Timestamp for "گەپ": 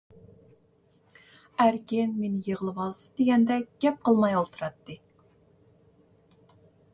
3.85-4.01